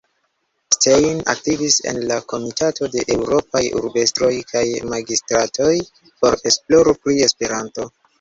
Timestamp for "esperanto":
7.29-7.87